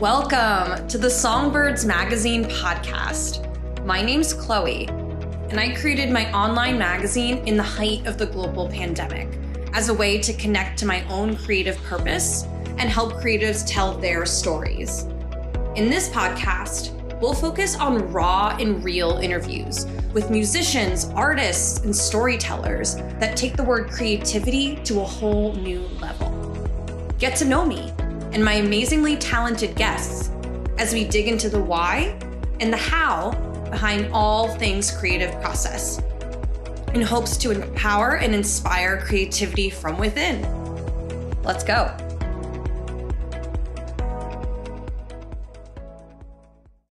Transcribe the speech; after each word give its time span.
Welcome 0.00 0.88
to 0.88 0.96
the 0.96 1.10
Songbirds 1.10 1.84
Magazine 1.84 2.46
podcast. 2.46 3.44
My 3.84 4.00
name's 4.00 4.32
Chloe, 4.32 4.86
and 4.86 5.60
I 5.60 5.74
created 5.74 6.10
my 6.10 6.32
online 6.32 6.78
magazine 6.78 7.46
in 7.46 7.58
the 7.58 7.62
height 7.62 8.06
of 8.06 8.16
the 8.16 8.24
global 8.24 8.66
pandemic 8.66 9.28
as 9.74 9.90
a 9.90 9.94
way 9.94 10.16
to 10.16 10.32
connect 10.32 10.78
to 10.78 10.86
my 10.86 11.06
own 11.10 11.36
creative 11.36 11.76
purpose 11.82 12.44
and 12.78 12.88
help 12.88 13.12
creatives 13.22 13.62
tell 13.66 13.92
their 13.92 14.24
stories. 14.24 15.02
In 15.74 15.90
this 15.90 16.08
podcast, 16.08 16.94
we'll 17.20 17.34
focus 17.34 17.76
on 17.76 18.10
raw 18.10 18.56
and 18.58 18.82
real 18.82 19.18
interviews 19.18 19.84
with 20.14 20.30
musicians, 20.30 21.10
artists, 21.10 21.80
and 21.84 21.94
storytellers 21.94 22.94
that 23.18 23.36
take 23.36 23.54
the 23.54 23.64
word 23.64 23.90
creativity 23.90 24.76
to 24.76 25.02
a 25.02 25.04
whole 25.04 25.52
new 25.56 25.80
level. 26.00 26.30
Get 27.18 27.36
to 27.36 27.44
know 27.44 27.66
me 27.66 27.92
and 28.32 28.44
my 28.44 28.54
amazingly 28.54 29.16
talented 29.16 29.74
guests 29.76 30.30
as 30.78 30.92
we 30.92 31.04
dig 31.04 31.28
into 31.28 31.48
the 31.48 31.60
why 31.60 32.18
and 32.60 32.72
the 32.72 32.76
how 32.76 33.30
behind 33.70 34.10
all 34.12 34.48
things 34.56 34.90
creative 34.90 35.32
process 35.40 36.00
in 36.94 37.02
hopes 37.02 37.36
to 37.36 37.50
empower 37.50 38.16
and 38.16 38.34
inspire 38.34 39.00
creativity 39.00 39.70
from 39.70 39.96
within. 39.98 40.42
Let's 41.42 41.64
go. 41.64 41.96